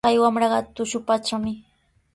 [0.05, 1.53] Kay wamraqa tushupatrami.